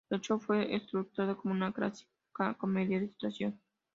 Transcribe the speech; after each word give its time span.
El 0.09 0.19
show 0.19 0.39
fue 0.39 0.75
estructurado 0.75 1.37
como 1.37 1.53
una 1.53 1.71
clásica 1.71 2.55
comedia 2.57 2.99
de 2.99 3.09
situación. 3.09 3.61